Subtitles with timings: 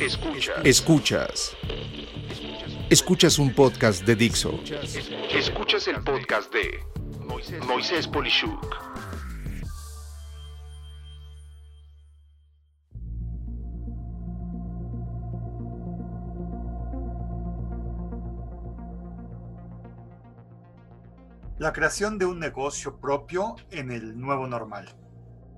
[0.00, 0.64] Escuchas.
[0.64, 1.56] Escuchas.
[2.88, 4.58] Escuchas un podcast de Dixo.
[5.30, 6.80] Escuchas el podcast de
[7.66, 8.64] Moisés Polishuk.
[21.58, 24.88] La creación de un negocio propio en el nuevo normal.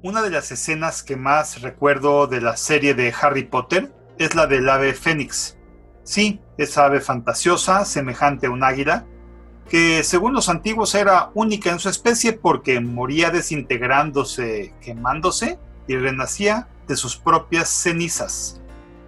[0.02, 4.46] Una de las escenas que más recuerdo de la serie de Harry Potter es la
[4.46, 5.56] del ave fénix.
[6.04, 9.06] Sí, esa ave fantasiosa, semejante a un águila,
[9.68, 16.68] que según los antiguos era única en su especie porque moría desintegrándose, quemándose y renacía
[16.88, 18.60] de sus propias cenizas.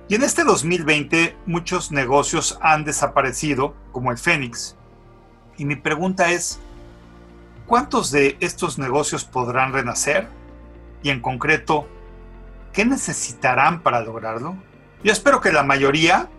[0.08, 4.76] Y en este 2020 muchos negocios han desaparecido, como el Fénix.
[5.56, 6.60] Y mi pregunta es,
[7.66, 10.28] ¿cuántos de estos negocios podrán renacer?
[11.04, 11.86] y en concreto,
[12.72, 14.56] ¿qué necesitarán para lograrlo?
[15.04, 16.30] Yo espero que la mayoría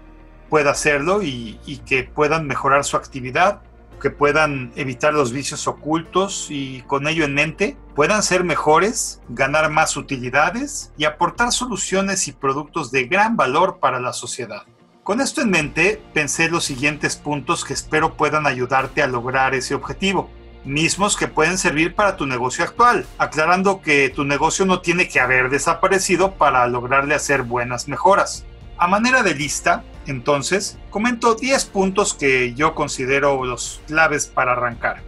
[0.50, 3.62] pueda hacerlo y, que puedan mejorar su actividad,
[4.02, 9.70] que puedan evitar los vicios ocultos y con ello en mente puedan ser mejores, ganar
[9.70, 14.64] más utilidades y aportar soluciones y productos de gran valor para la sociedad.
[15.04, 19.76] Con esto en mente, pensé los siguientes puntos que espero puedan ayudarte a lograr ese
[19.76, 20.28] objetivo
[20.66, 25.20] mismos que pueden servir para tu negocio actual, aclarando que tu negocio no tiene que
[25.20, 28.44] haber desaparecido para lograrle hacer buenas mejoras.
[28.78, 35.02] A manera de lista, entonces, comento 10 puntos que yo considero los claves para arrancar.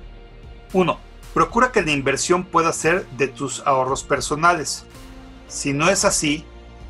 [0.74, 0.98] 1.
[1.34, 4.86] Procura que la inversión pueda ser de tus ahorros personales.
[5.48, 6.46] Si no es así,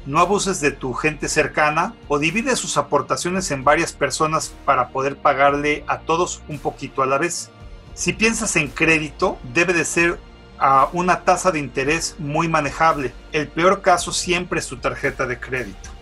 [0.06, 5.18] no abuses de tu gente cercana o divide sus aportaciones en varias personas para poder
[5.18, 7.50] pagarle a todos un poquito a la vez.
[7.94, 10.20] Si piensas en crédito, debe de ser
[10.60, 13.14] a una tasa de interés muy manejable.
[13.32, 15.97] El peor caso siempre es tu tarjeta de crédito.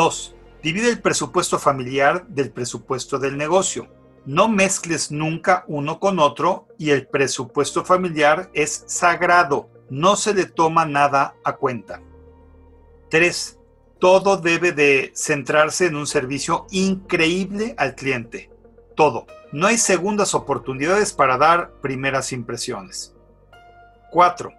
[0.00, 0.34] 2.
[0.62, 3.86] Divide el presupuesto familiar del presupuesto del negocio.
[4.24, 9.68] No mezcles nunca uno con otro y el presupuesto familiar es sagrado.
[9.90, 12.00] No se le toma nada a cuenta.
[13.10, 13.58] 3.
[13.98, 18.50] Todo debe de centrarse en un servicio increíble al cliente.
[18.96, 23.14] Todo no hay segundas oportunidades para dar primeras impresiones.
[24.12, 24.50] 4.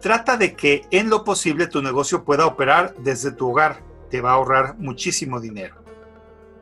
[0.00, 3.88] Trata de que en lo posible tu negocio pueda operar desde tu hogar.
[4.10, 5.76] Te va a ahorrar muchísimo dinero.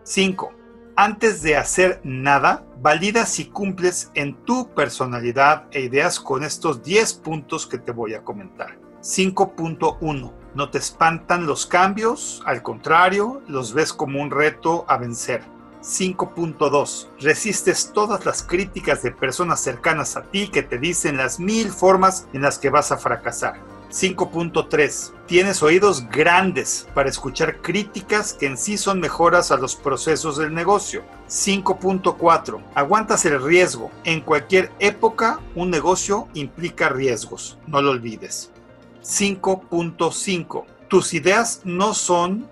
[0.04, 0.52] 5.
[0.96, 7.14] Antes de hacer nada, valida si cumples en tu personalidad e ideas con estos 10
[7.14, 8.78] puntos que te voy a comentar.
[9.00, 10.32] 5.1.
[10.54, 15.42] No te espantan los cambios, al contrario, los ves como un reto a vencer.
[15.82, 17.08] 5.2.
[17.20, 22.26] Resistes todas las críticas de personas cercanas a ti que te dicen las mil formas
[22.32, 23.60] en las que vas a fracasar.
[23.90, 25.12] 5.3.
[25.26, 30.52] Tienes oídos grandes para escuchar críticas que en sí son mejoras a los procesos del
[30.52, 31.04] negocio.
[31.28, 32.62] 5.4.
[32.74, 33.90] Aguantas el riesgo.
[34.04, 37.58] En cualquier época, un negocio implica riesgos.
[37.66, 38.50] No lo olvides.
[39.02, 40.64] 5.5.
[40.88, 42.48] Tus ideas no son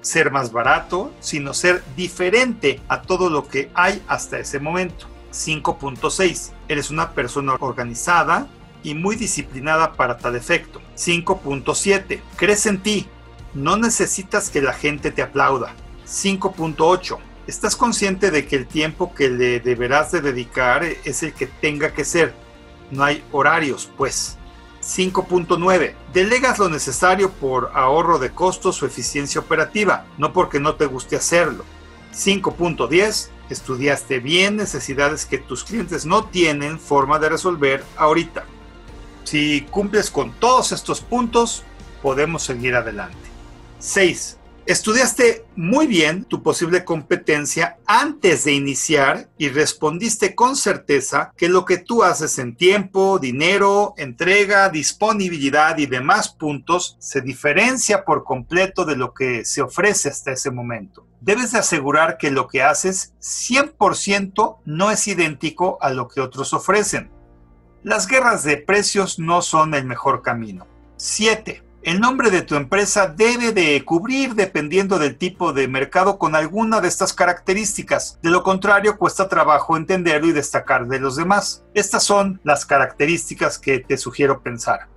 [0.00, 5.06] ser más barato, sino ser diferente a todo lo que hay hasta ese momento.
[5.32, 6.52] 5.6.
[6.68, 8.48] Eres una persona organizada
[8.86, 10.80] y muy disciplinada para tal efecto.
[10.96, 12.20] 5.7.
[12.36, 13.08] Crees en ti.
[13.52, 15.74] No necesitas que la gente te aplauda.
[16.06, 17.18] 5.8.
[17.48, 21.92] Estás consciente de que el tiempo que le deberás de dedicar es el que tenga
[21.94, 22.32] que ser.
[22.92, 24.38] No hay horarios, pues.
[24.84, 25.94] 5.9.
[26.12, 31.16] Delegas lo necesario por ahorro de costos o eficiencia operativa, no porque no te guste
[31.16, 31.64] hacerlo.
[32.14, 33.30] 5.10.
[33.50, 38.44] Estudiaste bien necesidades que tus clientes no tienen forma de resolver ahorita.
[39.26, 41.64] Si cumples con todos estos puntos,
[42.00, 43.18] podemos seguir adelante.
[43.80, 44.38] 6.
[44.66, 51.64] Estudiaste muy bien tu posible competencia antes de iniciar y respondiste con certeza que lo
[51.64, 58.84] que tú haces en tiempo, dinero, entrega, disponibilidad y demás puntos se diferencia por completo
[58.84, 61.04] de lo que se ofrece hasta ese momento.
[61.20, 66.52] Debes de asegurar que lo que haces 100% no es idéntico a lo que otros
[66.52, 67.15] ofrecen.
[67.82, 70.66] Las guerras de precios no son el mejor camino.
[70.96, 76.34] 7 el nombre de tu empresa debe de cubrir dependiendo del tipo de mercado con
[76.34, 78.18] alguna de estas características.
[78.24, 81.62] De lo contrario, cuesta trabajo entenderlo y destacar de los demás.
[81.74, 84.88] Estas son las características que te sugiero pensar.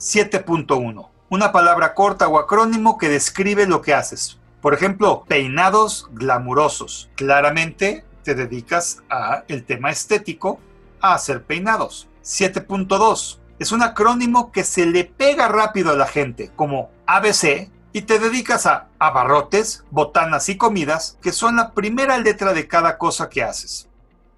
[0.00, 1.08] 7.1.
[1.28, 4.40] Una palabra corta o acrónimo que describe lo que haces.
[4.60, 7.10] Por ejemplo, peinados glamurosos.
[7.14, 10.58] Claramente te dedicas a el tema estético,
[11.00, 12.08] a hacer peinados.
[12.22, 18.02] 7.2 es un acrónimo que se le pega rápido a la gente, como ABC, y
[18.02, 23.30] te dedicas a abarrotes, botanas y comidas, que son la primera letra de cada cosa
[23.30, 23.88] que haces.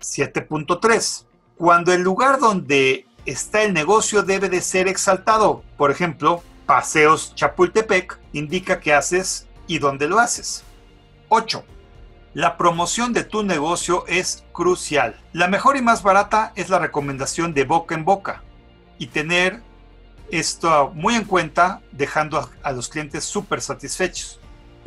[0.00, 1.24] 7.3.
[1.56, 5.62] Cuando el lugar donde está el negocio debe de ser exaltado.
[5.76, 10.64] Por ejemplo, Paseos Chapultepec indica qué haces y dónde lo haces.
[11.28, 11.64] 8.
[12.38, 15.20] La promoción de tu negocio es crucial.
[15.32, 18.44] La mejor y más barata es la recomendación de boca en boca
[18.96, 19.60] y tener
[20.30, 24.38] esto muy en cuenta dejando a, los clientes súper satisfechos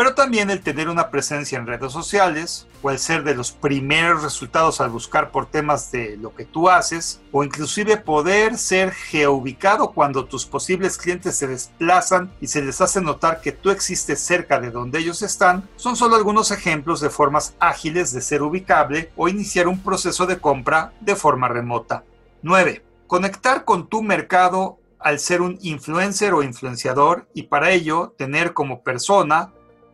[0.02, 4.24] pero también el tener una presencia en redes sociales o el ser de los primeros
[4.24, 9.92] resultados al buscar por temas de lo que tú haces o inclusive poder ser geoubicado
[9.92, 14.60] cuando tus posibles clientes se desplazan y se les hace notar que tú existes cerca
[14.60, 19.30] de donde ellos están, son solo algunos ejemplos de formas ágiles de ser ubicable o
[19.30, 22.06] iniciar un proceso de compra de forma remota.
[22.42, 22.84] 9.
[23.06, 28.82] Conectar con tu mercado al ser un influencer o influenciador y para ello tener como
[28.82, 29.52] persona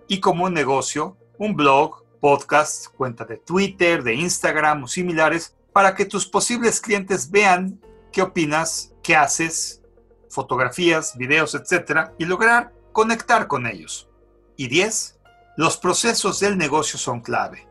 [0.08, 5.96] y como un negocio, un blog, podcast, cuenta de Twitter, de Instagram o similares, para
[5.96, 7.80] que tus posibles clientes vean
[8.12, 9.82] qué opinas, qué haces,
[10.30, 12.12] fotografías, videos, etc.
[12.18, 14.10] y lograr conectar con ellos.
[14.56, 15.20] Y 10.
[15.56, 17.68] Los procesos del negocio son clave,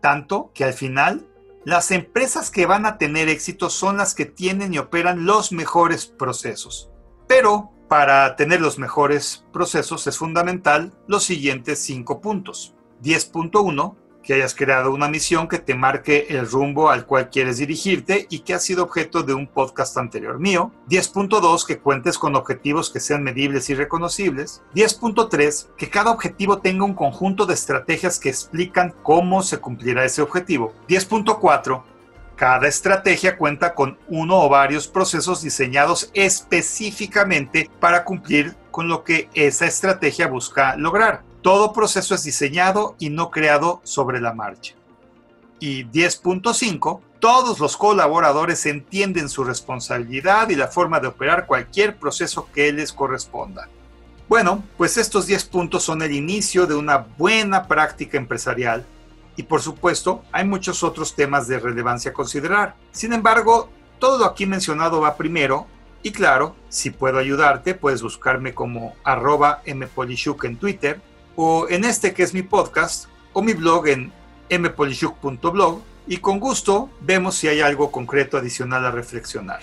[0.00, 1.26] tanto que al final
[1.64, 6.06] las empresas que van a tener éxito son las que tienen y operan los mejores
[6.06, 6.90] procesos.
[7.26, 12.72] Pero para tener los mejores procesos es fundamental los siguientes cinco puntos.
[13.02, 18.28] 10.1, que hayas creado una misión que te marque el rumbo al cual quieres dirigirte
[18.30, 20.70] y que ha sido objeto de un podcast anterior mío.
[20.88, 24.62] 10.2, que cuentes con objetivos que sean medibles y reconocibles.
[24.76, 30.22] 10.3, que cada objetivo tenga un conjunto de estrategias que explican cómo se cumplirá ese
[30.22, 30.74] objetivo.
[30.88, 31.82] 10.4,
[32.40, 39.28] cada estrategia cuenta con uno o varios procesos diseñados específicamente para cumplir con lo que
[39.34, 41.22] esa estrategia busca lograr.
[41.42, 44.74] Todo proceso es diseñado y no creado sobre la marcha.
[45.58, 52.48] Y 10.5, todos los colaboradores entienden su responsabilidad y la forma de operar cualquier proceso
[52.54, 53.68] que les corresponda.
[54.30, 58.86] Bueno, pues estos 10 puntos son el inicio de una buena práctica empresarial
[59.40, 62.74] y por supuesto hay muchos otros temas de relevancia a considerar.
[62.92, 65.66] Sin embargo, todo lo aquí mencionado va primero
[66.02, 71.00] y claro, si puedo ayudarte, puedes buscarme como arroba mpolishuk en Twitter
[71.36, 74.12] o en este que es mi podcast o mi blog en
[74.50, 79.60] mpolishuk.blog y con gusto vemos si hay algo concreto adicional a reflexionar.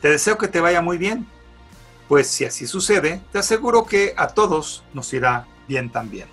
[0.00, 1.28] Te deseo que te vaya muy bien,
[2.08, 6.26] pues si así sucede, te aseguro que a todos nos irá bien también.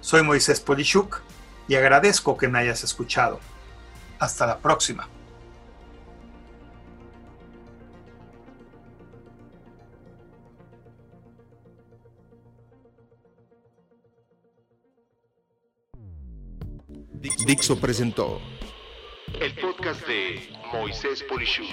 [0.00, 1.20] Soy Moisés Polishuk
[1.68, 3.40] y agradezco que me hayas escuchado.
[4.18, 5.08] Hasta la próxima.
[17.44, 18.40] Dixo presentó
[19.40, 21.66] el podcast de Moisés Polishuk.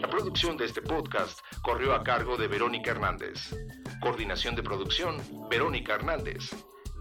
[0.00, 3.54] La producción de este podcast corrió a cargo de Verónica Hernández.
[4.00, 6.50] Coordinación de producción, Verónica Hernández.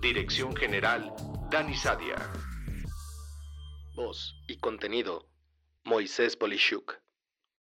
[0.02, 1.14] Dirección General,
[1.50, 2.18] Dani Sadia.
[3.96, 5.30] Voz y contenido,
[5.86, 7.00] Moisés Polishuk.